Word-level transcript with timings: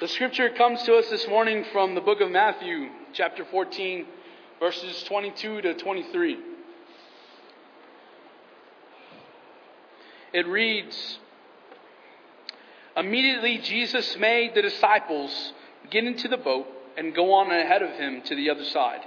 The 0.00 0.08
scripture 0.08 0.50
comes 0.50 0.82
to 0.82 0.96
us 0.96 1.08
this 1.08 1.26
morning 1.28 1.64
from 1.72 1.94
the 1.94 2.02
book 2.02 2.20
of 2.20 2.30
Matthew, 2.30 2.90
chapter 3.14 3.46
14, 3.46 4.04
verses 4.60 5.02
22 5.04 5.62
to 5.62 5.74
23. 5.74 6.38
It 10.34 10.46
reads 10.46 11.18
Immediately 12.94 13.58
Jesus 13.58 14.18
made 14.18 14.54
the 14.54 14.60
disciples 14.60 15.54
get 15.90 16.04
into 16.04 16.28
the 16.28 16.36
boat 16.36 16.66
and 16.98 17.14
go 17.14 17.32
on 17.32 17.50
ahead 17.50 17.82
of 17.82 17.92
him 17.92 18.20
to 18.22 18.36
the 18.36 18.50
other 18.50 18.64
side, 18.64 19.00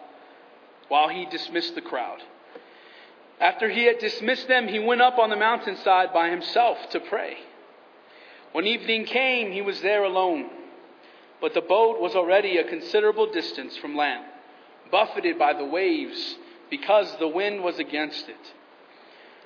while 0.88 1.10
he 1.10 1.28
dismissed 1.28 1.76
the 1.76 1.82
crowd. 1.82 2.24
After 3.40 3.70
he 3.70 3.86
had 3.86 4.00
dismissed 4.00 4.48
them, 4.48 4.68
he 4.68 4.80
went 4.80 5.02
up 5.02 5.18
on 5.18 5.30
the 5.30 5.36
mountainside 5.36 6.14
by 6.14 6.30
himself 6.30 6.78
to 6.92 7.00
pray. 7.00 7.38
When 8.52 8.68
evening 8.68 9.06
came, 9.06 9.52
he 9.52 9.62
was 9.62 9.80
there 9.82 10.04
alone. 10.04 10.50
But 11.40 11.54
the 11.54 11.62
boat 11.62 12.02
was 12.02 12.16
already 12.16 12.58
a 12.58 12.68
considerable 12.68 13.32
distance 13.32 13.78
from 13.78 13.96
land, 13.96 14.26
buffeted 14.92 15.40
by 15.40 15.54
the 15.54 15.64
waves 15.64 16.36
because 16.70 17.16
the 17.18 17.28
wind 17.28 17.64
was 17.64 17.80
against 17.80 18.28
it. 18.28 18.54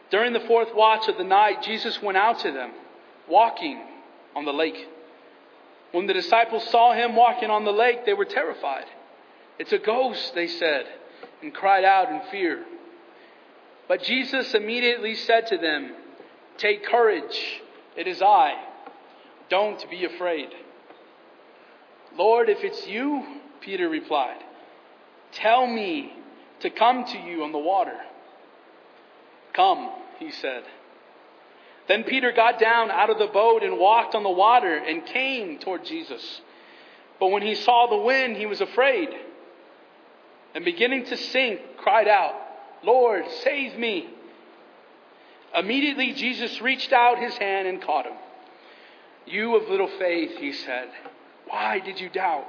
During 0.09 0.33
the 0.33 0.39
fourth 0.41 0.73
watch 0.73 1.07
of 1.07 1.17
the 1.17 1.23
night, 1.23 1.61
Jesus 1.61 2.01
went 2.01 2.17
out 2.17 2.39
to 2.39 2.51
them, 2.51 2.71
walking 3.27 3.81
on 4.35 4.45
the 4.45 4.53
lake. 4.53 4.87
When 5.91 6.07
the 6.07 6.13
disciples 6.13 6.67
saw 6.69 6.93
him 6.93 7.15
walking 7.15 7.51
on 7.51 7.65
the 7.65 7.71
lake, 7.71 8.05
they 8.05 8.13
were 8.13 8.25
terrified. 8.25 8.85
It's 9.59 9.71
a 9.71 9.77
ghost, 9.77 10.33
they 10.33 10.47
said, 10.47 10.87
and 11.43 11.53
cried 11.53 11.83
out 11.83 12.09
in 12.09 12.21
fear. 12.31 12.65
But 13.93 14.01
Jesus 14.01 14.55
immediately 14.55 15.13
said 15.13 15.45
to 15.45 15.57
them, 15.59 15.93
Take 16.57 16.83
courage, 16.83 17.61
it 17.95 18.07
is 18.07 18.23
I. 18.23 18.53
Don't 19.51 19.87
be 19.87 20.03
afraid. 20.05 20.47
Lord, 22.17 22.49
if 22.49 22.63
it's 22.63 22.87
you, 22.87 23.23
Peter 23.61 23.87
replied, 23.87 24.39
tell 25.33 25.67
me 25.67 26.11
to 26.61 26.71
come 26.71 27.05
to 27.05 27.19
you 27.19 27.43
on 27.43 27.51
the 27.51 27.59
water. 27.59 27.99
Come, 29.53 29.91
he 30.17 30.31
said. 30.31 30.63
Then 31.87 32.03
Peter 32.03 32.31
got 32.31 32.59
down 32.59 32.89
out 32.89 33.11
of 33.11 33.19
the 33.19 33.27
boat 33.27 33.61
and 33.61 33.77
walked 33.77 34.15
on 34.15 34.23
the 34.23 34.29
water 34.31 34.75
and 34.75 35.05
came 35.05 35.59
toward 35.59 35.85
Jesus. 35.85 36.41
But 37.19 37.27
when 37.27 37.43
he 37.43 37.53
saw 37.53 37.85
the 37.87 37.97
wind, 37.97 38.37
he 38.37 38.47
was 38.47 38.59
afraid 38.59 39.09
and 40.55 40.65
beginning 40.65 41.05
to 41.05 41.15
sink, 41.15 41.77
cried 41.77 42.07
out, 42.07 42.33
Lord, 42.83 43.25
save 43.43 43.77
me. 43.77 44.09
Immediately 45.55 46.13
Jesus 46.13 46.61
reached 46.61 46.91
out 46.91 47.19
his 47.19 47.35
hand 47.37 47.67
and 47.67 47.81
caught 47.81 48.05
him. 48.05 48.17
You 49.25 49.55
of 49.55 49.69
little 49.69 49.89
faith, 49.99 50.37
he 50.37 50.51
said. 50.51 50.89
Why 51.47 51.79
did 51.79 51.99
you 51.99 52.09
doubt? 52.09 52.47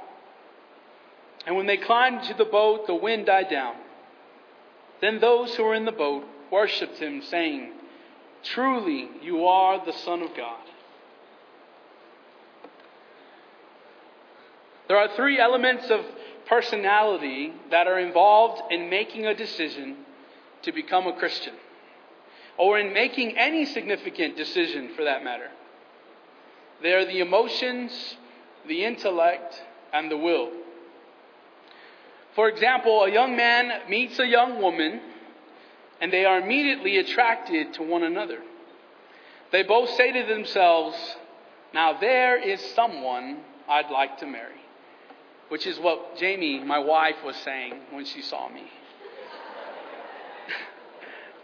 And 1.47 1.57
when 1.57 1.67
they 1.67 1.77
climbed 1.77 2.23
into 2.23 2.35
the 2.35 2.45
boat, 2.45 2.87
the 2.87 2.95
wind 2.95 3.27
died 3.27 3.51
down. 3.51 3.77
Then 5.01 5.21
those 5.21 5.55
who 5.55 5.65
were 5.65 5.75
in 5.75 5.85
the 5.85 5.93
boat 5.93 6.25
worshipped 6.51 6.99
him, 6.99 7.23
saying, 7.23 7.73
Truly, 8.43 9.09
you 9.23 9.47
are 9.47 9.85
the 9.85 9.93
Son 9.93 10.23
of 10.23 10.35
God. 10.37 10.61
There 14.89 14.99
are 14.99 15.15
three 15.17 15.39
elements 15.39 15.91
of 15.91 16.01
personality 16.47 17.53
that 17.71 17.87
are 17.87 17.99
involved 17.99 18.63
in 18.71 18.91
making 18.91 19.27
a 19.27 19.35
decision 19.35 20.04
to 20.65 20.73
become 20.73 21.07
a 21.07 21.13
Christian, 21.13 21.55
or 22.59 22.79
in 22.79 22.93
making 22.93 23.37
any 23.39 23.65
significant 23.65 24.37
decision 24.37 24.91
for 24.97 25.05
that 25.05 25.25
matter. 25.25 25.51
They 26.83 26.93
are 26.93 27.05
the 27.05 27.21
emotions, 27.21 28.17
the 28.67 28.85
intellect, 28.85 29.63
and 29.93 30.11
the 30.11 30.17
will. 30.17 30.51
For 32.35 32.49
example, 32.49 33.05
a 33.05 33.11
young 33.11 33.37
man 33.37 33.89
meets 33.89 34.19
a 34.19 34.27
young 34.27 34.61
woman 34.61 35.01
and 36.01 36.13
they 36.13 36.25
are 36.25 36.41
immediately 36.41 36.99
attracted 36.99 37.75
to 37.75 37.83
one 37.83 38.03
another. 38.03 38.39
They 39.53 39.63
both 39.63 39.91
say 39.91 40.13
to 40.13 40.27
themselves, 40.27 40.97
Now 41.73 41.99
there 41.99 42.37
is 42.37 42.61
someone 42.75 43.39
I'd 43.69 43.91
like 43.91 44.19
to 44.19 44.27
marry. 44.27 44.61
Which 45.49 45.67
is 45.67 45.79
what 45.79 46.17
Jamie, 46.19 46.59
my 46.59 46.79
wife, 46.79 47.17
was 47.25 47.37
saying 47.37 47.75
when 47.93 48.05
she 48.05 48.21
saw 48.23 48.49
me. 48.49 48.65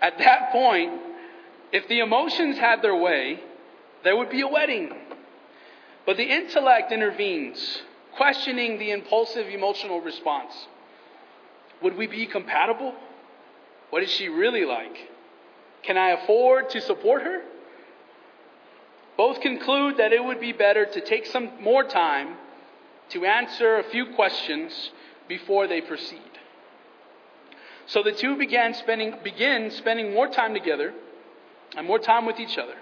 At 0.00 0.18
that 0.18 0.52
point, 0.52 0.92
if 1.72 1.86
the 1.88 2.00
emotions 2.00 2.58
had 2.58 2.82
their 2.82 2.96
way, 2.96 3.40
there 4.02 4.16
would 4.16 4.30
be 4.30 4.40
a 4.40 4.48
wedding. 4.48 4.92
But 6.06 6.16
the 6.16 6.24
intellect 6.24 6.90
intervenes, 6.90 7.82
questioning 8.16 8.78
the 8.78 8.90
impulsive 8.90 9.48
emotional 9.48 10.00
response. 10.00 10.52
Would 11.82 11.96
we 11.96 12.06
be 12.06 12.26
compatible? 12.26 12.94
What 13.90 14.02
is 14.02 14.10
she 14.10 14.28
really 14.28 14.64
like? 14.64 14.96
Can 15.82 15.96
I 15.96 16.10
afford 16.10 16.70
to 16.70 16.80
support 16.80 17.22
her? 17.22 17.42
Both 19.16 19.40
conclude 19.40 19.98
that 19.98 20.12
it 20.12 20.24
would 20.24 20.40
be 20.40 20.52
better 20.52 20.86
to 20.86 21.00
take 21.00 21.26
some 21.26 21.50
more 21.60 21.84
time 21.84 22.36
to 23.10 23.24
answer 23.24 23.76
a 23.76 23.84
few 23.84 24.14
questions 24.14 24.90
before 25.28 25.66
they 25.66 25.80
proceed. 25.80 26.29
So 27.90 28.04
the 28.04 28.12
two 28.12 28.36
began 28.36 28.74
spending, 28.74 29.14
begin 29.24 29.72
spending 29.72 30.14
more 30.14 30.28
time 30.28 30.54
together 30.54 30.94
and 31.76 31.86
more 31.86 31.98
time 31.98 32.24
with 32.24 32.38
each 32.38 32.56
other. 32.56 32.76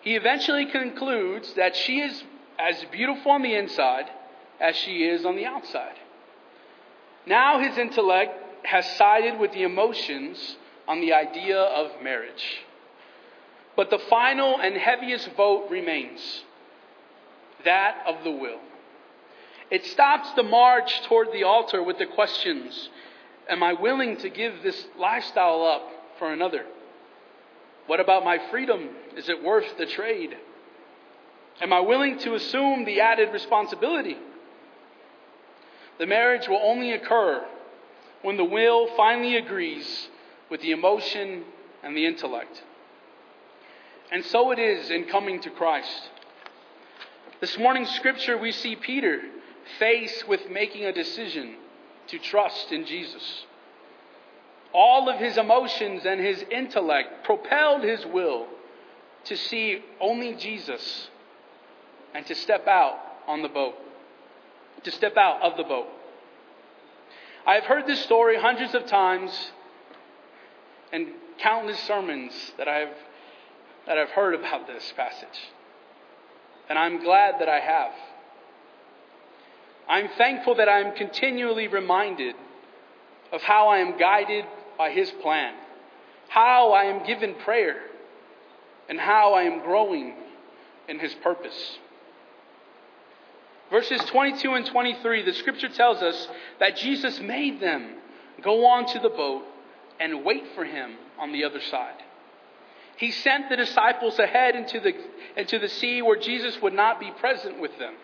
He 0.00 0.14
eventually 0.14 0.66
concludes 0.66 1.52
that 1.54 1.74
she 1.74 1.98
is 1.98 2.22
as 2.56 2.84
beautiful 2.92 3.32
on 3.32 3.42
the 3.42 3.54
inside 3.54 4.04
as 4.60 4.76
she 4.76 5.02
is 5.02 5.24
on 5.24 5.34
the 5.34 5.44
outside. 5.44 5.96
Now 7.26 7.58
his 7.58 7.76
intellect 7.78 8.64
has 8.64 8.86
sided 8.96 9.40
with 9.40 9.52
the 9.52 9.64
emotions 9.64 10.56
on 10.86 11.00
the 11.00 11.14
idea 11.14 11.58
of 11.58 12.00
marriage. 12.00 12.62
But 13.74 13.90
the 13.90 13.98
final 13.98 14.60
and 14.60 14.76
heaviest 14.76 15.30
vote 15.36 15.68
remains 15.68 16.44
that 17.64 18.04
of 18.06 18.22
the 18.22 18.30
will. 18.30 18.60
It 19.68 19.84
stops 19.84 20.32
the 20.34 20.44
march 20.44 21.02
toward 21.02 21.32
the 21.32 21.42
altar 21.42 21.82
with 21.82 21.98
the 21.98 22.06
questions 22.06 22.88
Am 23.48 23.62
I 23.62 23.72
willing 23.72 24.16
to 24.18 24.28
give 24.28 24.62
this 24.62 24.86
lifestyle 24.98 25.64
up 25.64 25.88
for 26.18 26.32
another? 26.32 26.64
What 27.86 28.00
about 28.00 28.24
my 28.24 28.38
freedom? 28.50 28.90
Is 29.16 29.28
it 29.28 29.42
worth 29.42 29.78
the 29.78 29.86
trade? 29.86 30.36
Am 31.60 31.72
I 31.72 31.80
willing 31.80 32.18
to 32.18 32.34
assume 32.34 32.84
the 32.84 33.00
added 33.00 33.32
responsibility? 33.32 34.18
The 35.98 36.06
marriage 36.06 36.46
will 36.46 36.60
only 36.62 36.92
occur 36.92 37.44
when 38.22 38.36
the 38.36 38.44
will 38.44 38.88
finally 38.96 39.36
agrees 39.36 40.08
with 40.50 40.60
the 40.60 40.72
emotion 40.72 41.44
and 41.82 41.96
the 41.96 42.06
intellect. 42.06 42.62
And 44.12 44.24
so 44.24 44.50
it 44.50 44.58
is 44.58 44.90
in 44.90 45.04
coming 45.04 45.40
to 45.40 45.50
Christ. 45.50 46.10
This 47.40 47.58
morning's 47.58 47.90
scripture, 47.90 48.36
we 48.36 48.52
see 48.52 48.76
Peter 48.76 49.22
faced 49.78 50.28
with 50.28 50.50
making 50.50 50.84
a 50.84 50.92
decision 50.92 51.56
to 52.08 52.18
trust 52.18 52.72
in 52.72 52.86
Jesus. 52.86 53.44
All 54.72 55.08
of 55.08 55.18
his 55.18 55.36
emotions 55.36 56.02
and 56.04 56.20
his 56.20 56.44
intellect 56.50 57.24
propelled 57.24 57.82
his 57.82 58.04
will 58.06 58.46
to 59.24 59.36
see 59.36 59.82
only 60.00 60.34
Jesus 60.34 61.08
and 62.14 62.26
to 62.26 62.34
step 62.34 62.66
out 62.66 62.98
on 63.26 63.42
the 63.42 63.48
boat, 63.48 63.74
to 64.84 64.90
step 64.90 65.16
out 65.16 65.42
of 65.42 65.56
the 65.56 65.64
boat. 65.64 65.86
I've 67.46 67.64
heard 67.64 67.86
this 67.86 68.02
story 68.02 68.38
hundreds 68.38 68.74
of 68.74 68.86
times 68.86 69.52
and 70.92 71.08
countless 71.38 71.78
sermons 71.80 72.32
that 72.58 72.68
I've, 72.68 72.96
that 73.86 73.96
I've 73.96 74.10
heard 74.10 74.34
about 74.34 74.66
this 74.66 74.92
passage. 74.96 75.50
And 76.68 76.78
I'm 76.78 77.02
glad 77.02 77.36
that 77.40 77.48
I 77.48 77.60
have. 77.60 77.92
I'm 79.88 80.08
thankful 80.18 80.56
that 80.56 80.68
I'm 80.68 80.94
continually 80.94 81.68
reminded 81.68 82.34
of 83.32 83.42
how 83.42 83.68
I 83.68 83.78
am 83.78 83.98
guided 83.98 84.44
by 84.76 84.90
His 84.90 85.10
plan, 85.22 85.54
how 86.28 86.72
I 86.72 86.84
am 86.84 87.06
given 87.06 87.34
prayer, 87.34 87.80
and 88.88 88.98
how 88.98 89.34
I 89.34 89.42
am 89.42 89.60
growing 89.60 90.14
in 90.88 90.98
His 90.98 91.14
purpose. 91.14 91.78
Verses 93.70 94.00
22 94.06 94.54
and 94.54 94.66
23, 94.66 95.24
the 95.24 95.34
scripture 95.34 95.68
tells 95.68 96.02
us 96.02 96.28
that 96.58 96.76
Jesus 96.76 97.20
made 97.20 97.60
them 97.60 97.96
go 98.42 98.66
on 98.66 98.86
to 98.86 98.98
the 98.98 99.10
boat 99.10 99.44
and 100.00 100.24
wait 100.24 100.44
for 100.54 100.64
him 100.64 100.96
on 101.18 101.32
the 101.32 101.44
other 101.44 101.60
side. 101.60 102.02
He 102.96 103.10
sent 103.10 103.48
the 103.48 103.56
disciples 103.56 104.18
ahead 104.18 104.56
into 104.56 104.80
the, 104.80 104.94
into 105.36 105.58
the 105.58 105.68
sea 105.68 106.02
where 106.02 106.18
Jesus 106.18 106.60
would 106.62 106.72
not 106.72 106.98
be 106.98 107.10
present 107.10 107.60
with 107.60 107.78
them. 107.78 107.94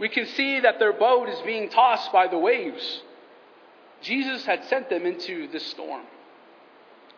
We 0.00 0.08
can 0.08 0.26
see 0.26 0.60
that 0.60 0.78
their 0.78 0.94
boat 0.94 1.28
is 1.28 1.38
being 1.42 1.68
tossed 1.68 2.10
by 2.10 2.26
the 2.26 2.38
waves. 2.38 3.02
Jesus 4.00 4.46
had 4.46 4.64
sent 4.64 4.88
them 4.88 5.04
into 5.04 5.46
this 5.48 5.66
storm. 5.66 6.04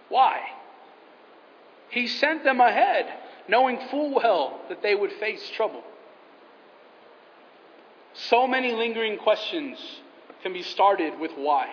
Why? 0.09 0.41
He 1.91 2.09
sent 2.09 2.43
them 2.43 2.61
ahead 2.61 3.07
knowing 3.49 3.79
full 3.89 4.13
well 4.15 4.61
that 4.69 4.83
they 4.83 4.97
would 4.97 5.13
face 5.13 5.49
trouble. 5.57 5.83
So 8.15 8.49
many 8.49 8.73
lingering 8.73 9.17
questions 9.19 9.79
can 10.43 10.53
be 10.53 10.63
started 10.63 11.19
with 11.21 11.31
why. 11.37 11.69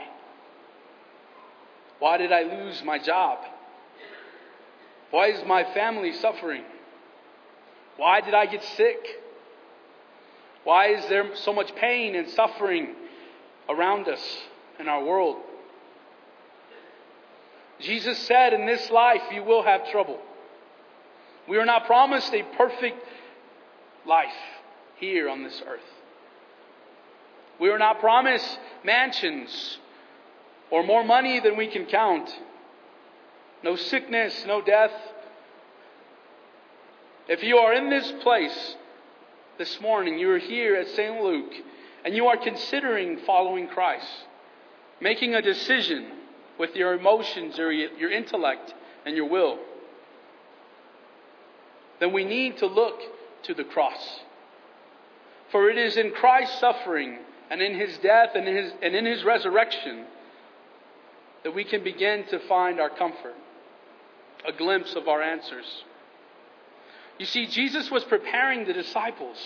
Why 1.97 2.17
did 2.17 2.31
I 2.31 2.43
lose 2.43 2.83
my 2.83 2.99
job? 2.99 3.39
Why 5.11 5.27
is 5.27 5.43
my 5.45 5.63
family 5.73 6.13
suffering? 6.13 6.63
Why 7.97 8.21
did 8.21 8.35
I 8.35 8.45
get 8.45 8.63
sick? 8.63 8.99
Why 10.69 10.89
is 10.89 11.03
there 11.07 11.35
so 11.35 11.51
much 11.51 11.73
pain 11.73 12.15
and 12.15 12.29
suffering 12.29 12.93
around 13.67 14.07
us 14.07 14.21
in 14.79 14.87
our 14.87 15.03
world? 15.03 15.37
Jesus 17.79 18.19
said, 18.19 18.53
In 18.53 18.67
this 18.67 18.91
life 18.91 19.23
you 19.33 19.43
will 19.43 19.63
have 19.63 19.89
trouble. 19.89 20.19
We 21.47 21.57
are 21.57 21.65
not 21.65 21.87
promised 21.87 22.31
a 22.35 22.43
perfect 22.55 23.03
life 24.05 24.27
here 24.99 25.27
on 25.27 25.41
this 25.41 25.59
earth. 25.65 25.79
We 27.59 27.71
are 27.71 27.79
not 27.79 27.99
promised 27.99 28.59
mansions 28.83 29.79
or 30.69 30.83
more 30.83 31.03
money 31.03 31.39
than 31.39 31.57
we 31.57 31.65
can 31.65 31.87
count. 31.87 32.29
No 33.63 33.75
sickness, 33.75 34.43
no 34.45 34.61
death. 34.61 34.93
If 37.27 37.41
you 37.41 37.57
are 37.57 37.73
in 37.73 37.89
this 37.89 38.13
place 38.21 38.75
this 39.59 39.81
morning, 39.81 40.17
you 40.17 40.31
are 40.31 40.39
here 40.39 40.77
at 40.77 40.87
St. 40.87 41.21
Luke, 41.21 41.51
and 42.05 42.15
you 42.15 42.27
are 42.27 42.37
considering 42.37 43.17
following 43.25 43.67
Christ, 43.67 44.07
making 45.01 45.35
a 45.35 45.41
decision 45.41 46.13
with 46.57 46.77
your 46.77 46.93
emotions 46.93 47.59
or 47.59 47.69
your 47.69 48.09
intellect 48.09 48.73
and 49.05 49.17
your 49.17 49.27
will, 49.27 49.59
then 51.99 52.13
we 52.13 52.23
need 52.23 52.57
to 52.59 52.67
look 52.67 53.01
to 53.43 53.53
the 53.53 53.65
cross. 53.65 54.21
For 55.51 55.69
it 55.69 55.77
is 55.77 55.97
in 55.97 56.11
Christ's 56.11 56.57
suffering 56.61 57.19
and 57.51 57.61
in 57.61 57.77
his 57.77 57.97
death 57.97 58.29
and 58.35 58.47
in 58.47 58.55
his, 58.55 58.71
and 58.81 58.95
in 58.95 59.05
his 59.05 59.25
resurrection 59.25 60.05
that 61.43 61.53
we 61.53 61.65
can 61.65 61.83
begin 61.83 62.25
to 62.27 62.39
find 62.47 62.79
our 62.79 62.89
comfort, 62.89 63.35
a 64.47 64.53
glimpse 64.53 64.95
of 64.95 65.09
our 65.09 65.21
answers. 65.21 65.83
You 67.19 67.25
see, 67.25 67.47
Jesus 67.47 67.91
was 67.91 68.03
preparing 68.05 68.65
the 68.65 68.73
disciples. 68.73 69.37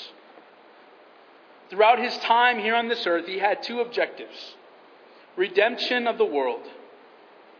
Throughout 1.69 1.99
his 1.99 2.15
time 2.17 2.59
here 2.59 2.75
on 2.75 2.87
this 2.87 3.05
earth, 3.07 3.25
he 3.25 3.39
had 3.39 3.63
two 3.63 3.81
objectives 3.81 4.55
redemption 5.35 6.05
of 6.05 6.19
the 6.19 6.25
world 6.25 6.61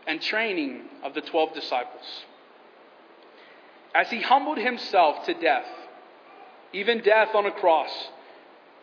and 0.06 0.22
training 0.22 0.82
of 1.02 1.12
the 1.12 1.20
12 1.20 1.52
disciples. 1.54 2.04
As 3.92 4.08
he 4.10 4.20
humbled 4.20 4.58
himself 4.58 5.26
to 5.26 5.34
death, 5.34 5.66
even 6.72 7.02
death 7.02 7.34
on 7.34 7.46
a 7.46 7.50
cross, 7.50 7.90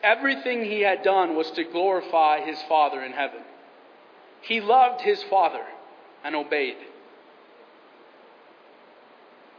everything 0.04 0.66
he 0.66 0.82
had 0.82 1.04
done 1.04 1.38
was 1.38 1.50
to 1.52 1.64
glorify 1.64 2.42
his 2.42 2.62
Father 2.64 3.02
in 3.02 3.14
heaven. 3.14 3.42
He 4.42 4.60
loved 4.60 5.02
his 5.02 5.24
Father 5.24 5.64
and 6.26 6.36
obeyed. 6.36 6.78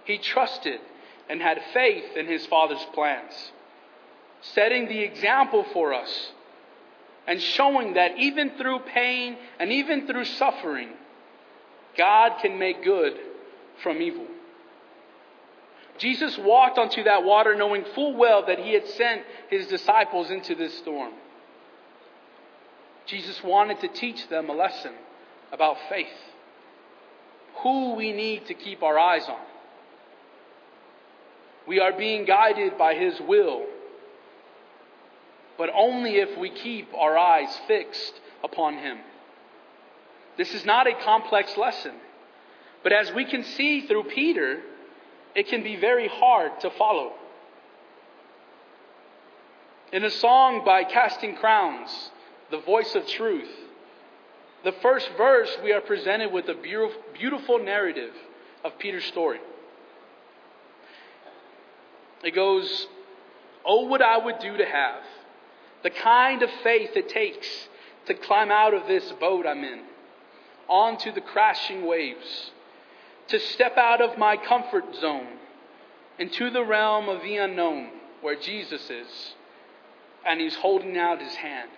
He 0.05 0.19
trusted 0.19 0.81
and 1.29 1.41
had 1.41 1.61
faith 1.73 2.17
in 2.17 2.27
his 2.27 2.45
Father's 2.47 2.85
plans, 2.95 3.53
setting 4.41 4.89
the 4.89 5.01
example 5.01 5.65
for 5.73 5.95
us 5.95 6.33
and 7.27 7.41
showing 7.41 7.95
that 7.95 8.19
even 8.19 8.51
through 8.57 8.81
pain 8.81 9.37
and 9.59 9.73
even 9.73 10.07
through 10.07 10.25
suffering, 10.25 10.91
God 11.97 12.39
can 12.41 12.59
make 12.59 12.83
good 12.83 13.15
from 13.83 14.01
evil. 14.03 14.27
Jesus 15.99 16.37
walked 16.39 16.79
onto 16.79 17.05
that 17.05 17.23
water 17.23 17.55
knowing 17.55 17.85
full 17.95 18.17
well 18.17 18.47
that 18.47 18.59
he 18.59 18.73
had 18.73 18.87
sent 18.89 19.23
his 19.51 19.67
disciples 19.69 20.31
into 20.31 20.55
this 20.55 20.77
storm. 20.79 21.13
Jesus 23.07 23.43
wanted 23.43 23.81
to 23.81 23.89
teach 23.89 24.29
them 24.29 24.49
a 24.49 24.53
lesson 24.53 24.93
about 25.53 25.77
faith, 25.89 26.07
who 27.63 27.95
we 27.95 28.13
need 28.13 28.47
to 28.47 28.55
keep 28.55 28.83
our 28.83 28.99
eyes 28.99 29.29
on. 29.29 29.41
We 31.67 31.81
are 31.81 31.93
being 31.93 32.25
guided 32.25 32.77
by 32.77 32.95
His 32.95 33.21
will, 33.21 33.67
but 35.57 35.71
only 35.75 36.17
if 36.17 36.37
we 36.39 36.51
keep 36.51 36.93
our 36.95 37.17
eyes 37.17 37.57
fixed 37.67 38.15
upon 38.43 38.79
Him. 38.79 38.99
This 40.37 40.55
is 40.55 40.65
not 40.65 40.87
a 40.87 40.95
complex 40.95 41.57
lesson, 41.57 41.93
but 42.83 42.93
as 42.93 43.13
we 43.13 43.25
can 43.25 43.45
see 43.45 43.87
through 43.87 44.05
Peter, 44.05 44.61
it 45.35 45.49
can 45.49 45.63
be 45.63 45.77
very 45.77 46.09
hard 46.09 46.59
to 46.61 46.71
follow. 46.71 47.13
In 49.93 50.05
a 50.05 50.11
song 50.11 50.65
by 50.65 50.85
Casting 50.85 51.37
Crowns, 51.37 52.11
The 52.51 52.61
Voice 52.61 52.95
of 52.95 53.07
Truth, 53.07 53.51
the 54.65 54.73
first 54.73 55.11
verse 55.17 55.55
we 55.63 55.73
are 55.73 55.81
presented 55.81 56.33
with 56.33 56.49
a 56.49 56.55
beautiful 56.55 57.59
narrative 57.59 58.15
of 58.65 58.79
Peter's 58.79 59.05
story. 59.05 59.41
It 62.23 62.35
goes, 62.35 62.87
Oh, 63.65 63.87
what 63.87 64.03
I 64.03 64.19
would 64.19 64.39
do 64.39 64.57
to 64.57 64.65
have 64.65 65.03
the 65.83 65.91
kind 65.91 66.43
of 66.43 66.51
faith 66.63 66.91
it 66.95 67.09
takes 67.09 67.47
to 68.07 68.15
climb 68.15 68.51
out 68.51 68.75
of 68.75 68.87
this 68.87 69.11
boat 69.21 69.47
I'm 69.47 69.65
in 69.65 69.83
onto 70.69 71.13
the 71.13 71.21
crashing 71.21 71.87
waves, 71.87 72.53
to 73.29 73.39
step 73.39 73.77
out 73.77 74.01
of 74.01 74.17
my 74.17 74.37
comfort 74.37 74.85
zone 75.01 75.39
into 76.19 76.51
the 76.51 76.65
realm 76.65 77.09
of 77.09 77.23
the 77.23 77.37
unknown 77.37 77.91
where 78.21 78.37
Jesus 78.37 78.89
is, 78.89 79.35
and 80.25 80.41
He's 80.41 80.55
holding 80.55 80.97
out 80.97 81.21
His 81.21 81.35
hand. 81.35 81.71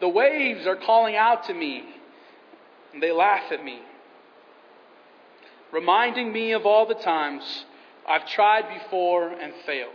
The 0.00 0.08
waves 0.08 0.66
are 0.66 0.76
calling 0.76 1.16
out 1.16 1.44
to 1.44 1.54
me, 1.54 1.84
and 2.92 3.02
they 3.02 3.12
laugh 3.12 3.50
at 3.50 3.64
me, 3.64 3.80
reminding 5.72 6.32
me 6.32 6.52
of 6.52 6.66
all 6.66 6.86
the 6.86 6.94
times 6.94 7.64
I've 8.10 8.26
tried 8.26 8.80
before 8.82 9.28
and 9.28 9.52
failed. 9.64 9.92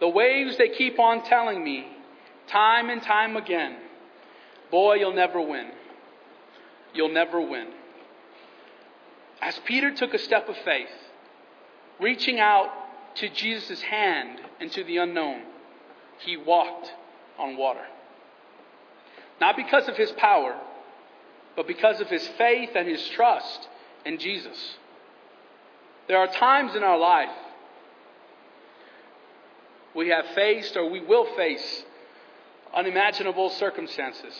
The 0.00 0.08
waves, 0.08 0.58
they 0.58 0.68
keep 0.68 0.98
on 0.98 1.22
telling 1.22 1.62
me, 1.62 1.86
time 2.48 2.90
and 2.90 3.00
time 3.00 3.36
again, 3.36 3.76
boy, 4.72 4.94
you'll 4.94 5.14
never 5.14 5.40
win. 5.40 5.70
You'll 6.92 7.14
never 7.14 7.40
win. 7.40 7.68
As 9.40 9.56
Peter 9.60 9.94
took 9.94 10.12
a 10.12 10.18
step 10.18 10.48
of 10.48 10.56
faith, 10.64 10.88
reaching 12.00 12.40
out 12.40 12.70
to 13.16 13.28
Jesus' 13.28 13.82
hand 13.82 14.40
into 14.60 14.82
the 14.82 14.96
unknown, 14.96 15.42
he 16.18 16.36
walked 16.36 16.92
on 17.38 17.56
water. 17.56 17.86
Not 19.40 19.56
because 19.56 19.88
of 19.88 19.96
his 19.96 20.10
power, 20.12 20.58
but 21.54 21.68
because 21.68 22.00
of 22.00 22.08
his 22.08 22.26
faith 22.26 22.70
and 22.74 22.88
his 22.88 23.06
trust 23.10 23.68
in 24.04 24.18
Jesus. 24.18 24.78
There 26.08 26.18
are 26.18 26.26
times 26.26 26.74
in 26.76 26.82
our 26.82 26.98
life 26.98 27.30
we 29.94 30.08
have 30.08 30.26
faced 30.34 30.76
or 30.76 30.90
we 30.90 31.00
will 31.00 31.24
face 31.36 31.84
unimaginable 32.74 33.50
circumstances. 33.50 34.34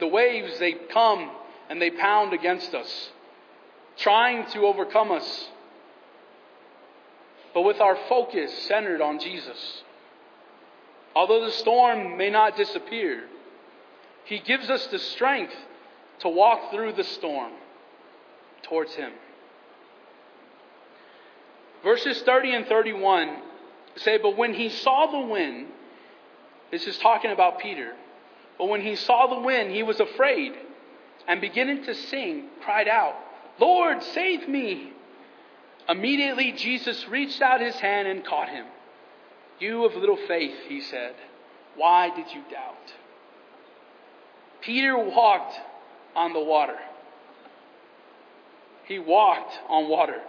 The 0.00 0.08
waves, 0.08 0.58
they 0.58 0.72
come 0.72 1.30
and 1.68 1.80
they 1.80 1.90
pound 1.90 2.32
against 2.32 2.74
us, 2.74 3.10
trying 3.98 4.46
to 4.52 4.66
overcome 4.66 5.12
us. 5.12 5.48
But 7.54 7.62
with 7.62 7.80
our 7.80 7.96
focus 8.08 8.50
centered 8.66 9.02
on 9.02 9.20
Jesus, 9.20 9.82
although 11.14 11.44
the 11.44 11.52
storm 11.52 12.16
may 12.16 12.30
not 12.30 12.56
disappear, 12.56 13.24
He 14.24 14.38
gives 14.38 14.70
us 14.70 14.86
the 14.86 14.98
strength 14.98 15.54
to 16.20 16.28
walk 16.28 16.70
through 16.72 16.94
the 16.94 17.04
storm 17.04 17.52
towards 18.62 18.94
Him. 18.94 19.12
Verses 21.82 22.20
30 22.22 22.54
and 22.54 22.66
31 22.66 23.36
say, 23.96 24.18
But 24.18 24.36
when 24.36 24.54
he 24.54 24.68
saw 24.68 25.06
the 25.06 25.26
wind, 25.26 25.68
this 26.70 26.86
is 26.86 26.96
talking 26.98 27.30
about 27.30 27.58
Peter, 27.58 27.92
but 28.58 28.66
when 28.66 28.80
he 28.80 28.96
saw 28.96 29.26
the 29.26 29.40
wind, 29.40 29.72
he 29.72 29.82
was 29.82 30.00
afraid 30.00 30.52
and 31.26 31.40
beginning 31.40 31.84
to 31.84 31.94
sing, 31.94 32.46
cried 32.62 32.88
out, 32.88 33.14
Lord, 33.58 34.02
save 34.02 34.48
me. 34.48 34.92
Immediately 35.88 36.52
Jesus 36.52 37.06
reached 37.08 37.42
out 37.42 37.60
his 37.60 37.74
hand 37.76 38.08
and 38.08 38.24
caught 38.24 38.48
him. 38.48 38.66
You 39.58 39.84
of 39.84 39.94
little 39.94 40.18
faith, 40.28 40.54
he 40.68 40.80
said, 40.80 41.14
why 41.76 42.10
did 42.14 42.26
you 42.32 42.42
doubt? 42.50 42.92
Peter 44.60 44.96
walked 44.96 45.54
on 46.14 46.32
the 46.32 46.40
water. 46.40 46.78
He 48.84 48.98
walked 48.98 49.58
on 49.68 49.88
water. 49.88 50.20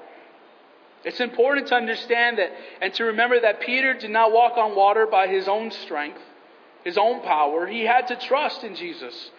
It's 1.04 1.20
important 1.20 1.68
to 1.68 1.76
understand 1.76 2.38
that 2.38 2.52
and 2.82 2.94
to 2.96 3.06
remember 3.06 3.40
that 3.40 3.62
Peter 3.62 3.94
did 3.94 4.12
not 4.12 4.32
walk 4.32 4.58
on 4.58 4.76
water 4.76 5.06
by 5.06 5.28
his 5.28 5.48
own 5.48 5.72
strength, 5.72 6.22
his 6.84 6.98
own 6.98 7.22
power. 7.22 7.68
He 7.68 7.82
had 7.82 8.08
to 8.08 8.16
trust 8.16 8.64
in 8.64 8.76
Jesus. 8.76 9.32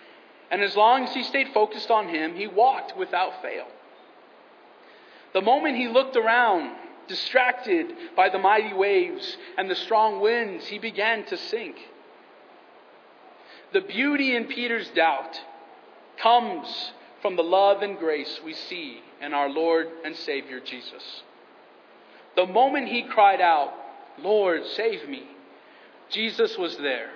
And 0.50 0.62
as 0.62 0.76
long 0.76 1.04
as 1.04 1.14
he 1.14 1.22
stayed 1.22 1.48
focused 1.54 1.90
on 1.90 2.08
him, 2.08 2.34
he 2.34 2.46
walked 2.46 2.96
without 2.96 3.40
fail. 3.40 3.66
The 5.32 5.40
moment 5.40 5.76
he 5.76 5.88
looked 5.88 6.16
around, 6.16 6.76
distracted 7.08 7.92
by 8.14 8.28
the 8.28 8.38
mighty 8.38 8.72
waves 8.72 9.36
and 9.58 9.70
the 9.70 9.74
strong 9.74 10.20
winds, 10.20 10.66
he 10.66 10.78
began 10.78 11.24
to 11.26 11.36
sink. 11.36 11.76
The 13.72 13.80
beauty 13.80 14.36
in 14.36 14.44
Peter's 14.44 14.88
doubt 14.90 15.40
comes 16.18 16.92
from 17.20 17.36
the 17.36 17.42
love 17.42 17.82
and 17.82 17.98
grace 17.98 18.40
we 18.44 18.54
see 18.54 19.00
in 19.20 19.34
our 19.34 19.48
Lord 19.48 19.88
and 20.04 20.14
Savior 20.14 20.60
Jesus. 20.60 21.22
The 22.36 22.46
moment 22.46 22.88
he 22.88 23.02
cried 23.02 23.40
out, 23.40 23.72
Lord, 24.18 24.64
save 24.76 25.08
me, 25.08 25.24
Jesus 26.10 26.56
was 26.58 26.76
there. 26.78 27.10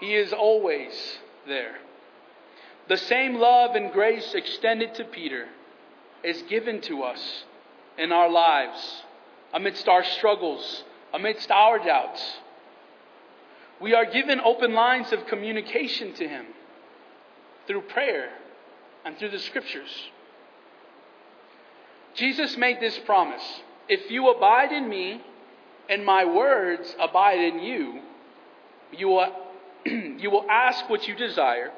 He 0.00 0.14
is 0.14 0.32
always 0.32 1.18
there. 1.46 1.76
The 2.88 2.96
same 2.96 3.34
love 3.34 3.74
and 3.74 3.92
grace 3.92 4.34
extended 4.34 4.94
to 4.94 5.04
Peter 5.04 5.46
is 6.22 6.42
given 6.42 6.80
to 6.82 7.02
us 7.02 7.44
in 7.98 8.12
our 8.12 8.30
lives, 8.30 9.02
amidst 9.52 9.88
our 9.88 10.04
struggles, 10.04 10.84
amidst 11.12 11.50
our 11.50 11.78
doubts. 11.78 12.22
We 13.80 13.94
are 13.94 14.06
given 14.06 14.40
open 14.40 14.72
lines 14.72 15.12
of 15.12 15.26
communication 15.26 16.14
to 16.14 16.28
Him 16.28 16.46
through 17.66 17.82
prayer 17.82 18.30
and 19.04 19.16
through 19.18 19.30
the 19.30 19.38
Scriptures. 19.38 19.90
Jesus 22.14 22.56
made 22.56 22.80
this 22.80 22.98
promise 23.00 23.62
If 23.88 24.10
you 24.10 24.30
abide 24.30 24.72
in 24.72 24.88
me 24.88 25.22
and 25.88 26.04
my 26.04 26.24
words 26.24 26.94
abide 27.00 27.40
in 27.40 27.60
you, 27.60 28.00
you 28.92 29.08
will, 29.08 29.32
you 29.86 30.30
will 30.30 30.46
ask 30.50 30.88
what 30.88 31.08
you 31.08 31.14
desire, 31.14 31.72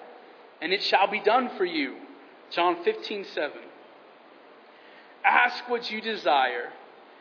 and 0.61 0.73
it 0.73 0.83
shall 0.83 1.09
be 1.09 1.21
done 1.21 1.51
for 1.57 1.65
you. 1.65 1.97
John 2.51 2.83
15, 2.83 3.25
7. 3.25 3.53
Ask 5.25 5.69
what 5.69 5.91
you 5.91 6.01
desire, 6.01 6.73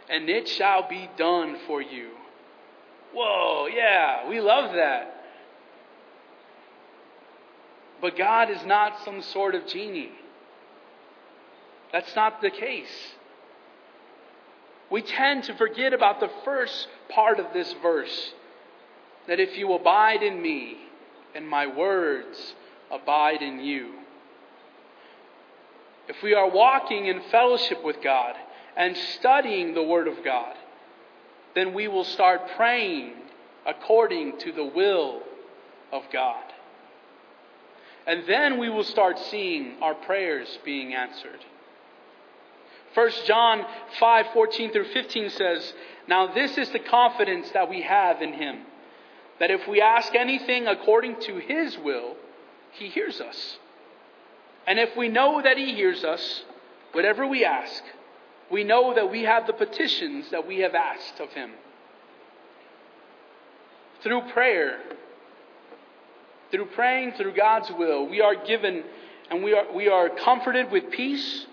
and 0.09 0.29
it 0.29 0.47
shall 0.47 0.87
be 0.89 1.09
done 1.17 1.57
for 1.67 1.81
you. 1.81 2.11
Whoa, 3.13 3.67
yeah, 3.67 4.27
we 4.27 4.39
love 4.39 4.73
that. 4.73 5.15
But 8.01 8.17
God 8.17 8.49
is 8.49 8.65
not 8.65 9.03
some 9.03 9.21
sort 9.21 9.55
of 9.55 9.67
genie. 9.67 10.11
That's 11.91 12.15
not 12.15 12.41
the 12.41 12.49
case. 12.49 13.15
We 14.91 15.01
tend 15.01 15.43
to 15.45 15.55
forget 15.55 15.93
about 15.93 16.19
the 16.19 16.31
first 16.43 16.87
part 17.09 17.39
of 17.39 17.53
this 17.53 17.73
verse 17.81 18.33
that 19.27 19.39
if 19.39 19.57
you 19.57 19.73
abide 19.73 20.23
in 20.23 20.41
me 20.41 20.77
and 21.35 21.47
my 21.47 21.67
words 21.67 22.55
abide 22.91 23.41
in 23.41 23.59
you. 23.59 23.93
If 26.07 26.23
we 26.23 26.33
are 26.33 26.49
walking 26.49 27.05
in 27.05 27.21
fellowship 27.29 27.83
with 27.83 28.01
God 28.03 28.35
and 28.75 28.97
studying 28.97 29.75
the 29.75 29.83
Word 29.83 30.07
of 30.07 30.23
God, 30.23 30.55
then 31.53 31.73
we 31.73 31.87
will 31.87 32.03
start 32.03 32.41
praying 32.55 33.13
according 33.65 34.39
to 34.39 34.51
the 34.51 34.65
will 34.65 35.21
of 35.91 36.03
God. 36.11 36.43
And 38.07 38.23
then 38.27 38.57
we 38.57 38.69
will 38.69 38.83
start 38.83 39.19
seeing 39.19 39.75
our 39.81 39.93
prayers 39.93 40.57
being 40.65 40.95
answered. 40.95 41.45
1 42.93 43.11
John 43.25 43.65
5 43.99 44.25
14 44.33 44.71
through 44.71 44.85
15 44.85 45.29
says, 45.29 45.73
Now 46.07 46.33
this 46.33 46.57
is 46.57 46.69
the 46.71 46.79
confidence 46.79 47.49
that 47.51 47.69
we 47.69 47.81
have 47.81 48.21
in 48.21 48.33
Him, 48.33 48.61
that 49.39 49.51
if 49.51 49.67
we 49.67 49.81
ask 49.81 50.15
anything 50.15 50.67
according 50.67 51.19
to 51.21 51.37
His 51.37 51.77
will, 51.77 52.15
He 52.71 52.87
hears 52.89 53.21
us. 53.21 53.57
And 54.67 54.79
if 54.79 54.95
we 54.97 55.07
know 55.07 55.41
that 55.41 55.57
He 55.57 55.75
hears 55.75 56.03
us, 56.03 56.43
whatever 56.91 57.27
we 57.27 57.45
ask, 57.45 57.83
we 58.51 58.63
know 58.63 58.93
that 58.95 59.11
we 59.11 59.23
have 59.23 59.45
the 59.45 59.53
petitions 59.53 60.31
that 60.31 60.47
we 60.47 60.59
have 60.59 60.73
asked 60.73 61.19
of 61.19 61.29
Him. 61.29 61.51
Through 64.01 64.21
prayer, 64.33 64.79
through 66.51 66.67
praying 66.67 67.13
through 67.13 67.35
God's 67.35 67.69
will, 67.71 68.07
we 68.07 68.21
are 68.21 68.35
given 68.35 68.83
and 69.29 69.43
we 69.43 69.53
are, 69.53 69.71
we 69.73 69.87
are 69.87 70.09
comforted 70.09 70.71
with 70.71 70.89
peace, 70.89 71.45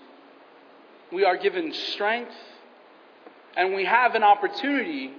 we 1.11 1.23
are 1.23 1.37
given 1.37 1.73
strength, 1.73 2.35
and 3.55 3.73
we 3.73 3.85
have 3.85 4.15
an 4.15 4.23
opportunity 4.23 5.13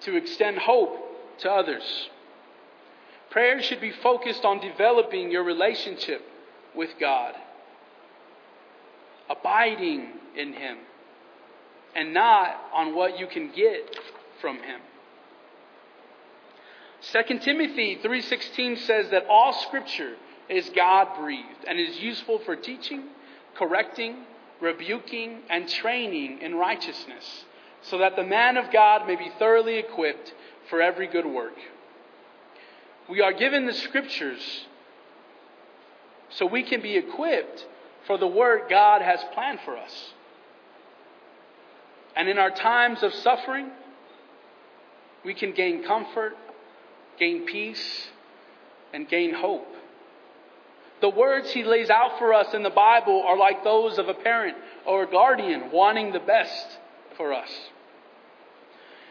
to 0.00 0.16
extend 0.16 0.58
hope 0.58 1.38
to 1.38 1.50
others. 1.50 2.08
Prayer 3.30 3.60
should 3.62 3.80
be 3.80 3.90
focused 3.90 4.44
on 4.44 4.60
developing 4.60 5.30
your 5.30 5.44
relationship 5.44 6.22
with 6.74 6.90
God, 6.98 7.34
abiding 9.28 10.08
in 10.36 10.52
Him, 10.52 10.78
and 11.94 12.14
not 12.14 12.56
on 12.72 12.94
what 12.94 13.18
you 13.18 13.26
can 13.26 13.50
get 13.52 13.96
from 14.40 14.56
Him. 14.56 14.80
2 17.00 17.38
Timothy 17.40 17.96
3:16 18.02 18.78
says 18.78 19.10
that 19.10 19.26
all 19.28 19.52
scripture 19.52 20.16
is 20.48 20.68
God-breathed 20.70 21.64
and 21.66 21.78
is 21.78 22.00
useful 22.00 22.38
for 22.40 22.56
teaching, 22.56 23.04
correcting, 23.54 24.24
rebuking, 24.60 25.40
and 25.48 25.68
training 25.68 26.40
in 26.40 26.54
righteousness, 26.54 27.44
so 27.82 27.98
that 27.98 28.16
the 28.16 28.24
man 28.24 28.56
of 28.56 28.72
God 28.72 29.06
may 29.06 29.16
be 29.16 29.30
thoroughly 29.38 29.78
equipped 29.78 30.34
for 30.68 30.80
every 30.82 31.06
good 31.06 31.26
work. 31.26 31.54
We 33.08 33.20
are 33.22 33.32
given 33.32 33.66
the 33.66 33.72
scriptures 33.72 34.66
so 36.30 36.44
we 36.44 36.62
can 36.62 36.82
be 36.82 36.96
equipped 36.96 37.66
for 38.06 38.18
the 38.18 38.26
work 38.26 38.68
God 38.68 39.00
has 39.00 39.20
planned 39.32 39.60
for 39.64 39.76
us. 39.76 40.12
And 42.14 42.28
in 42.28 42.38
our 42.38 42.50
times 42.50 43.02
of 43.02 43.14
suffering, 43.14 43.70
we 45.24 45.34
can 45.34 45.52
gain 45.52 45.84
comfort 45.84 46.36
gain 47.18 47.44
peace, 47.44 48.08
and 48.92 49.08
gain 49.08 49.34
hope. 49.34 49.66
The 51.00 51.08
words 51.08 51.50
he 51.52 51.62
lays 51.62 51.90
out 51.90 52.18
for 52.18 52.34
us 52.34 52.54
in 52.54 52.62
the 52.62 52.70
Bible 52.70 53.22
are 53.26 53.36
like 53.36 53.62
those 53.62 53.98
of 53.98 54.08
a 54.08 54.14
parent 54.14 54.56
or 54.84 55.04
a 55.04 55.10
guardian 55.10 55.70
wanting 55.70 56.12
the 56.12 56.20
best 56.20 56.78
for 57.16 57.32
us. 57.32 57.50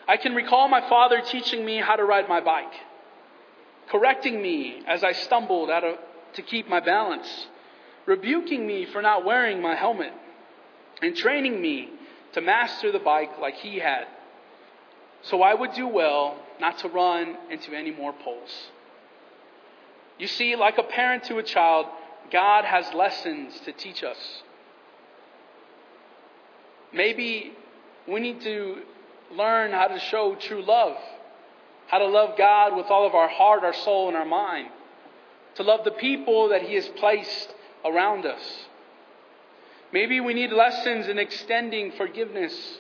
I 0.08 0.18
can 0.18 0.36
recall 0.36 0.68
my 0.68 0.88
father 0.90 1.22
teaching 1.22 1.66
me 1.66 1.78
how 1.78 1.96
to 1.96 2.04
ride 2.04 2.28
my 2.28 2.42
bike, 2.42 2.74
correcting 3.90 4.42
me 4.42 4.82
as 4.88 5.04
I 5.04 5.12
stumbled 5.14 5.70
out 5.70 5.84
of, 5.84 5.98
to 6.34 6.42
keep 6.42 6.70
my 6.70 6.80
balance, 6.80 7.48
rebuking 8.06 8.66
me 8.66 8.86
for 8.86 9.02
not 9.02 9.26
wearing 9.26 9.62
my 9.62 9.76
helmet, 9.76 10.14
and 11.02 11.16
training 11.16 11.62
me 11.62 11.90
to 12.34 12.42
master 12.42 12.92
the 12.92 13.00
bike 13.00 13.38
like 13.40 13.56
he 13.56 13.80
had. 13.80 14.08
So 15.24 15.42
I 15.42 15.54
would 15.54 15.74
do 15.74 15.88
well 15.88 16.38
not 16.60 16.80
to 16.80 16.90
run 16.90 17.38
into 17.50 17.74
any 17.74 17.92
more 17.92 18.14
poles. 18.14 18.72
You 20.18 20.28
see, 20.28 20.56
like 20.56 20.78
a 20.78 20.84
parent 20.84 21.26
to 21.26 21.38
a 21.38 21.44
child, 21.44 21.86
God 22.32 22.66
has 22.66 22.94
lessons 22.94 23.60
to 23.66 23.72
teach 23.72 24.04
us. 24.04 24.18
Maybe 26.94 27.54
we 28.08 28.20
need 28.20 28.42
to 28.42 28.78
learn 29.32 29.72
how 29.72 29.88
to 29.88 30.00
show 30.00 30.36
true 30.36 30.64
love, 30.64 30.98
how 31.88 32.00
to 32.00 32.08
love 32.08 32.38
God 32.38 32.76
with 32.76 32.88
all 32.88 33.06
of 33.06 33.14
our 33.14 33.28
heart, 33.28 33.64
our 33.64 33.74
soul, 33.74 34.08
and 34.08 34.18
our 34.18 34.26
mind, 34.26 34.70
to 35.56 35.64
love 35.64 35.84
the 35.84 35.92
people 35.92 36.50
that 36.50 36.64
He 36.64 36.76
has 36.76 36.88
placed 37.00 37.54
around 37.86 38.26
us. 38.26 38.42
Maybe 39.94 40.20
we 40.20 40.34
need 40.34 40.52
lessons 40.52 41.08
in 41.08 41.18
extending 41.18 41.92
forgiveness 41.92 42.80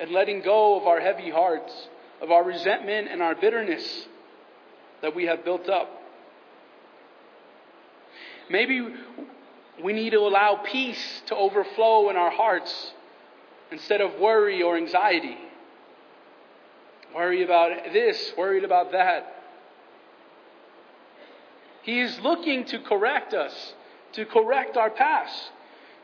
and 0.00 0.10
letting 0.10 0.42
go 0.42 0.80
of 0.80 0.86
our 0.86 1.00
heavy 1.00 1.30
hearts, 1.30 1.72
of 2.20 2.30
our 2.30 2.42
resentment 2.42 3.08
and 3.10 3.22
our 3.22 3.34
bitterness 3.34 4.08
that 5.02 5.14
we 5.14 5.26
have 5.26 5.44
built 5.44 5.68
up. 5.68 6.01
Maybe 8.50 8.86
we 9.82 9.92
need 9.92 10.10
to 10.10 10.20
allow 10.20 10.56
peace 10.56 11.22
to 11.26 11.36
overflow 11.36 12.10
in 12.10 12.16
our 12.16 12.30
hearts 12.30 12.92
instead 13.70 14.00
of 14.00 14.18
worry 14.20 14.62
or 14.62 14.76
anxiety. 14.76 15.36
Worry 17.14 17.42
about 17.42 17.92
this, 17.92 18.32
worried 18.36 18.64
about 18.64 18.92
that. 18.92 19.34
He 21.82 22.00
is 22.00 22.18
looking 22.20 22.64
to 22.66 22.78
correct 22.78 23.34
us, 23.34 23.74
to 24.12 24.24
correct 24.24 24.76
our 24.76 24.90
past, 24.90 25.50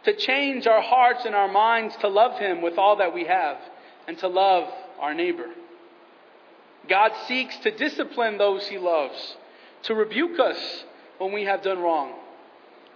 to 0.04 0.14
change 0.14 0.66
our 0.66 0.82
hearts 0.82 1.24
and 1.24 1.34
our 1.34 1.48
minds 1.48 1.96
to 2.00 2.08
love 2.08 2.38
Him 2.38 2.62
with 2.62 2.78
all 2.78 2.96
that 2.96 3.14
we 3.14 3.24
have 3.24 3.58
and 4.06 4.18
to 4.18 4.28
love 4.28 4.68
our 4.98 5.14
neighbor. 5.14 5.46
God 6.88 7.12
seeks 7.26 7.56
to 7.58 7.70
discipline 7.70 8.38
those 8.38 8.66
he 8.66 8.78
loves, 8.78 9.36
to 9.84 9.94
rebuke 9.94 10.40
us 10.40 10.84
when 11.18 11.32
we 11.32 11.44
have 11.44 11.62
done 11.62 11.78
wrong. 11.78 12.14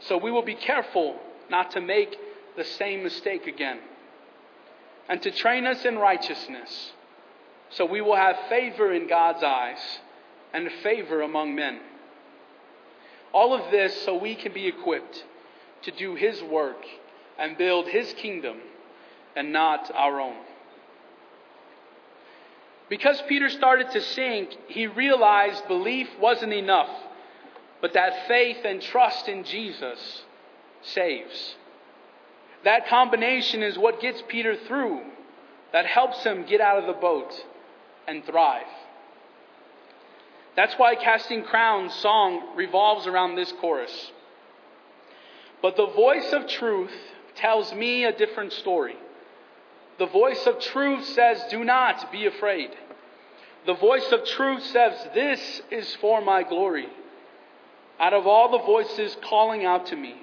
So 0.07 0.17
we 0.17 0.31
will 0.31 0.43
be 0.43 0.55
careful 0.55 1.17
not 1.51 1.73
to 1.73 1.81
make 1.81 2.17
the 2.57 2.65
same 2.65 3.03
mistake 3.03 3.47
again. 3.47 3.79
And 5.09 5.21
to 5.23 5.31
train 5.31 5.67
us 5.67 5.85
in 5.85 5.99
righteousness, 5.99 6.93
so 7.71 7.85
we 7.85 8.01
will 8.01 8.17
have 8.17 8.37
favor 8.49 8.93
in 8.93 9.09
God's 9.09 9.43
eyes 9.43 9.79
and 10.53 10.71
favor 10.83 11.23
among 11.23 11.55
men. 11.55 11.81
All 13.33 13.55
of 13.55 13.71
this 13.71 14.03
so 14.03 14.17
we 14.17 14.35
can 14.35 14.53
be 14.53 14.67
equipped 14.67 15.25
to 15.83 15.91
do 15.91 16.15
His 16.15 16.43
work 16.43 16.85
and 17.39 17.59
build 17.59 17.89
His 17.89 18.13
kingdom 18.15 18.59
and 19.35 19.53
not 19.53 19.91
our 19.95 20.21
own. 20.21 20.37
Because 22.89 23.23
Peter 23.27 23.49
started 23.49 23.91
to 23.93 24.03
sink, 24.03 24.51
he 24.69 24.87
realized 24.87 25.67
belief 25.67 26.09
wasn't 26.21 26.53
enough, 26.53 26.91
but 27.83 27.93
that 27.95 28.29
faith 28.29 28.59
and 28.65 28.81
trust 28.81 29.29
in 29.29 29.45
Jesus 29.45 30.23
saves. 30.83 31.57
That 32.65 32.89
combination 32.89 33.62
is 33.62 33.77
what 33.77 34.01
gets 34.01 34.23
Peter 34.29 34.57
through, 34.57 35.03
that 35.73 35.85
helps 35.85 36.23
him 36.23 36.45
get 36.45 36.61
out 36.61 36.79
of 36.79 36.87
the 36.87 37.01
boat 37.01 37.35
and 38.07 38.25
thrive. 38.25 38.67
That's 40.55 40.75
why 40.75 40.95
Casting 40.95 41.43
Crowns 41.43 41.93
song 41.95 42.55
revolves 42.57 43.07
around 43.07 43.35
this 43.35 43.53
chorus. 43.61 44.12
But 45.61 45.77
the 45.77 45.87
voice 45.87 46.33
of 46.33 46.47
truth 46.47 46.93
tells 47.35 47.73
me 47.75 48.05
a 48.05 48.17
different 48.17 48.53
story. 48.53 48.97
The 49.99 50.07
voice 50.07 50.47
of 50.47 50.61
truth 50.61 51.05
says, 51.07 51.43
Do 51.51 51.65
not 51.65 52.12
be 52.12 52.27
afraid. 52.27 52.71
The 53.67 53.75
voice 53.75 54.11
of 54.12 54.25
truth 54.25 54.62
says, 54.67 54.93
This 55.15 55.62
is 55.71 55.97
for 55.97 56.21
my 56.21 56.43
glory. 56.43 56.89
Out 58.01 58.15
of 58.15 58.27
all 58.27 58.51
the 58.51 58.65
voices 58.65 59.17
calling 59.23 59.65
out 59.65 59.87
to 59.87 59.97
me, 59.97 60.17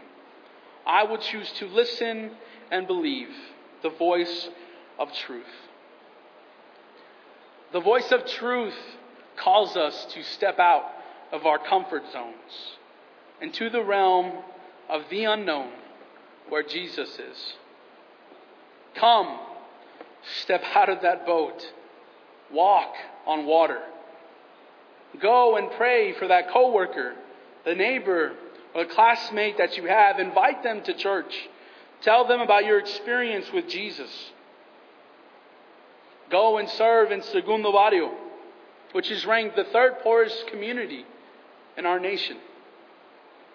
I 0.86 1.04
will 1.04 1.18
choose 1.18 1.52
to 1.54 1.68
listen 1.68 2.32
and 2.72 2.88
believe 2.88 3.30
the 3.82 3.90
voice 3.90 4.50
of 4.98 5.14
truth. 5.14 5.46
The 7.72 7.80
voice 7.80 8.12
of 8.12 8.26
truth 8.26 8.76
calls 9.38 9.78
us 9.78 10.06
to 10.14 10.24
step 10.24 10.60
out 10.60 10.92
of 11.32 11.46
our 11.46 11.60
comfort 11.60 12.04
zones 12.12 12.76
into 13.42 13.70
the 13.70 13.84
realm 13.84 14.34
of 14.90 15.04
the 15.10 15.24
unknown 15.26 15.72
where 16.50 16.64
Jesus 16.64 17.10
is. 17.20 17.54
Come, 18.96 19.40
step 20.42 20.64
out 20.76 20.90
of 20.90 21.02
that 21.04 21.26
boat, 21.26 21.72
walk 22.52 22.94
on 23.26 23.46
water. 23.46 23.82
Go 25.22 25.56
and 25.56 25.70
pray 25.72 26.14
for 26.14 26.28
that 26.28 26.50
coworker, 26.50 27.14
the 27.66 27.76
neighbor, 27.76 28.34
or 28.74 28.86
the 28.86 28.94
classmate 28.94 29.58
that 29.58 29.78
you 29.78 29.86
have. 29.88 30.20
Invite 30.20 30.64
them 30.64 30.82
to 30.84 30.94
church. 30.94 31.50
Tell 32.02 32.28
them 32.28 32.40
about 32.40 32.66
your 32.66 32.80
experience 32.80 33.52
with 33.54 33.68
Jesus. 33.68 34.10
Go 36.30 36.58
and 36.58 36.70
serve 36.70 37.12
in 37.12 37.22
Segundo 37.24 37.72
Barrio, 37.72 38.12
which 38.92 39.12
is 39.12 39.26
ranked 39.26 39.56
the 39.56 39.66
third 39.66 40.00
poorest 40.02 40.48
community 40.48 41.06
in 41.78 41.86
our 41.86 42.00
nation. 42.00 42.38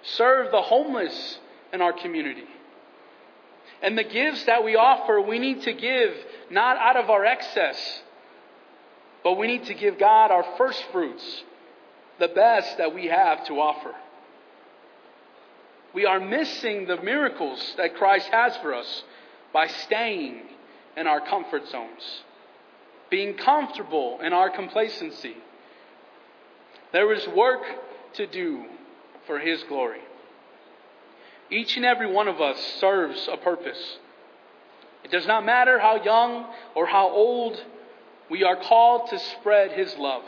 Serve 0.02 0.50
the 0.50 0.62
homeless 0.62 1.38
in 1.72 1.80
our 1.80 1.92
community. 1.92 2.44
And 3.82 3.96
the 3.96 4.04
gifts 4.04 4.44
that 4.44 4.64
we 4.64 4.76
offer, 4.76 5.20
we 5.20 5.38
need 5.38 5.62
to 5.62 5.72
give 5.72 6.14
not 6.50 6.76
out 6.76 6.96
of 6.96 7.10
our 7.10 7.24
excess, 7.24 8.02
but 9.22 9.38
we 9.38 9.46
need 9.46 9.64
to 9.66 9.74
give 9.74 9.98
God 9.98 10.30
our 10.30 10.44
first 10.56 10.82
fruits, 10.92 11.44
the 12.18 12.28
best 12.28 12.78
that 12.78 12.94
we 12.94 13.06
have 13.06 13.46
to 13.46 13.54
offer. 13.54 13.94
We 15.94 16.06
are 16.06 16.20
missing 16.20 16.86
the 16.86 17.00
miracles 17.00 17.74
that 17.76 17.96
Christ 17.96 18.28
has 18.30 18.56
for 18.58 18.74
us 18.74 19.04
by 19.52 19.68
staying 19.68 20.42
in 20.96 21.06
our 21.06 21.20
comfort 21.20 21.68
zones, 21.68 22.22
being 23.10 23.34
comfortable 23.34 24.18
in 24.22 24.32
our 24.32 24.50
complacency. 24.50 25.36
There 26.92 27.12
is 27.12 27.26
work 27.28 27.62
to 28.14 28.26
do 28.26 28.64
for 29.26 29.38
His 29.38 29.62
glory. 29.64 30.00
Each 31.50 31.76
and 31.76 31.84
every 31.84 32.10
one 32.10 32.26
of 32.26 32.40
us 32.40 32.58
serves 32.80 33.28
a 33.30 33.36
purpose. 33.36 33.98
It 35.04 35.10
does 35.10 35.26
not 35.26 35.44
matter 35.44 35.78
how 35.78 36.02
young 36.02 36.46
or 36.74 36.86
how 36.86 37.08
old, 37.08 37.62
we 38.30 38.42
are 38.42 38.56
called 38.56 39.10
to 39.10 39.18
spread 39.18 39.72
His 39.72 39.94
love 39.96 40.24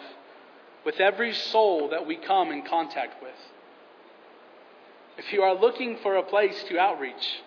with 0.86 1.00
every 1.00 1.34
soul 1.34 1.90
that 1.90 2.06
we 2.06 2.16
come 2.16 2.50
in 2.50 2.62
contact 2.62 3.22
with. 3.22 3.34
If 5.18 5.32
you 5.32 5.42
are 5.42 5.54
looking 5.54 5.98
for 5.98 6.16
a 6.16 6.22
place 6.22 6.64
to 6.68 6.78
outreach, 6.78 7.42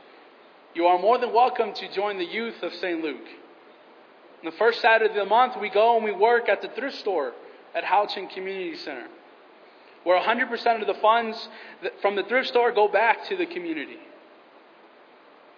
you 0.76 0.86
are 0.86 1.00
more 1.00 1.18
than 1.18 1.34
welcome 1.34 1.74
to 1.74 1.92
join 1.92 2.20
the 2.20 2.26
youth 2.26 2.62
of 2.62 2.74
St. 2.74 3.02
Luke. 3.02 3.28
On 4.44 4.52
the 4.52 4.58
first 4.58 4.82
Saturday 4.82 5.10
of 5.10 5.16
the 5.16 5.26
month, 5.26 5.56
we 5.60 5.70
go 5.70 5.96
and 5.96 6.06
we 6.06 6.12
work 6.12 6.48
at 6.48 6.62
the 6.62 6.68
thrift 6.68 6.98
store 6.98 7.34
at 7.74 7.84
Houchen 7.84 8.30
Community 8.30 8.78
Center 8.78 9.08
where 10.04 10.20
100% 10.20 10.82
of 10.82 10.88
the 10.88 10.94
funds 10.96 11.50
from 12.02 12.16
the 12.16 12.24
thrift 12.24 12.50
store 12.50 12.72
go 12.72 12.88
back 12.88 13.28
to 13.28 13.38
the 13.38 13.46
community. 13.46 13.98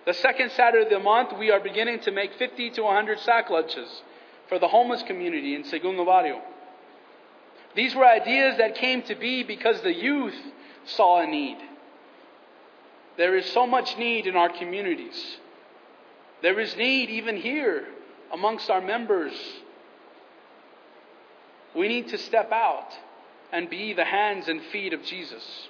The 0.05 0.13
second 0.13 0.51
Saturday 0.51 0.85
of 0.85 0.89
the 0.89 0.99
month, 0.99 1.29
we 1.37 1.51
are 1.51 1.59
beginning 1.59 1.99
to 2.01 2.11
make 2.11 2.33
50 2.33 2.71
to 2.71 2.81
100 2.81 3.19
sack 3.19 3.49
lunches 3.49 4.01
for 4.49 4.57
the 4.57 4.67
homeless 4.67 5.03
community 5.03 5.55
in 5.55 5.63
Segundo 5.63 6.05
Barrio. 6.05 6.41
These 7.75 7.95
were 7.95 8.05
ideas 8.05 8.57
that 8.57 8.75
came 8.75 9.01
to 9.03 9.15
be 9.15 9.43
because 9.43 9.81
the 9.81 9.93
youth 9.93 10.35
saw 10.85 11.21
a 11.21 11.27
need. 11.27 11.57
There 13.17 13.35
is 13.37 13.45
so 13.51 13.67
much 13.67 13.97
need 13.97 14.27
in 14.27 14.35
our 14.35 14.49
communities. 14.49 15.37
There 16.41 16.59
is 16.59 16.75
need 16.75 17.09
even 17.09 17.37
here 17.37 17.87
amongst 18.33 18.69
our 18.69 18.81
members. 18.81 19.33
We 21.75 21.87
need 21.87 22.09
to 22.09 22.17
step 22.17 22.51
out 22.51 22.89
and 23.51 23.69
be 23.69 23.93
the 23.93 24.05
hands 24.05 24.47
and 24.47 24.61
feet 24.71 24.93
of 24.93 25.03
Jesus. 25.03 25.69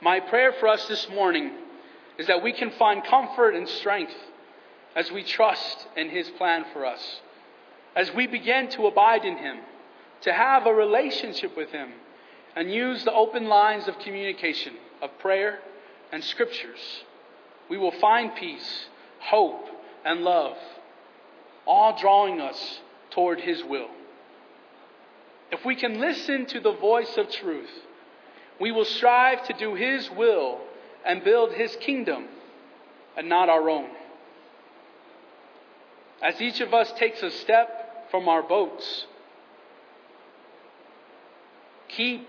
My 0.00 0.20
prayer 0.20 0.52
for 0.52 0.68
us 0.68 0.86
this 0.88 1.08
morning 1.08 1.52
is 2.18 2.26
that 2.26 2.42
we 2.42 2.52
can 2.52 2.70
find 2.72 3.04
comfort 3.04 3.54
and 3.54 3.68
strength 3.68 4.14
as 4.96 5.10
we 5.10 5.22
trust 5.22 5.86
in 5.96 6.08
His 6.08 6.28
plan 6.30 6.64
for 6.72 6.86
us, 6.86 7.20
as 7.96 8.12
we 8.14 8.26
begin 8.26 8.68
to 8.70 8.86
abide 8.86 9.24
in 9.24 9.36
Him, 9.36 9.58
to 10.24 10.32
have 10.32 10.66
a 10.66 10.74
relationship 10.74 11.56
with 11.56 11.70
Him, 11.70 11.90
and 12.56 12.72
use 12.72 13.04
the 13.04 13.12
open 13.12 13.46
lines 13.46 13.88
of 13.88 13.98
communication 13.98 14.74
of 15.02 15.18
prayer 15.18 15.58
and 16.12 16.22
scriptures. 16.22 16.78
We 17.68 17.78
will 17.78 17.92
find 17.92 18.34
peace, 18.34 18.86
hope, 19.20 19.66
and 20.04 20.20
love, 20.20 20.56
all 21.66 21.98
drawing 21.98 22.40
us 22.40 22.80
toward 23.10 23.40
His 23.40 23.62
will. 23.64 23.88
If 25.50 25.64
we 25.64 25.76
can 25.76 26.00
listen 26.00 26.46
to 26.46 26.60
the 26.60 26.72
voice 26.72 27.16
of 27.16 27.30
truth, 27.30 27.70
we 28.60 28.72
will 28.72 28.84
strive 28.84 29.46
to 29.46 29.52
do 29.52 29.74
His 29.74 30.10
will 30.10 30.60
and 31.04 31.22
build 31.22 31.52
His 31.52 31.76
kingdom 31.76 32.26
and 33.16 33.28
not 33.28 33.48
our 33.48 33.68
own. 33.68 33.90
As 36.22 36.40
each 36.40 36.60
of 36.60 36.72
us 36.72 36.90
takes 36.92 37.22
a 37.22 37.30
step 37.30 38.10
from 38.10 38.28
our 38.28 38.42
boats, 38.42 39.06
keep 41.96 42.28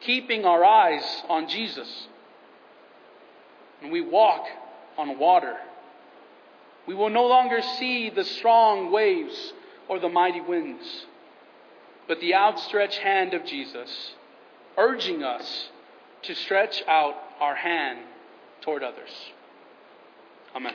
keeping 0.00 0.44
our 0.44 0.64
eyes 0.64 1.04
on 1.28 1.48
Jesus, 1.48 2.08
and 3.80 3.92
we 3.92 4.00
walk 4.00 4.44
on 4.98 5.18
water, 5.18 5.56
we 6.86 6.94
will 6.94 7.10
no 7.10 7.26
longer 7.26 7.62
see 7.78 8.10
the 8.10 8.24
strong 8.24 8.90
waves 8.90 9.52
or 9.88 10.00
the 10.00 10.08
mighty 10.08 10.40
winds 10.40 11.06
but 12.12 12.20
the 12.20 12.34
outstretched 12.34 12.98
hand 12.98 13.34
of 13.34 13.44
Jesus, 13.44 14.14
urging 14.76 15.22
us 15.22 15.68
to 16.22 16.34
stretch 16.34 16.82
out 16.86 17.14
our 17.40 17.54
hand 17.54 18.00
toward 18.60 18.82
others. 18.82 19.10
Amen. 20.54 20.74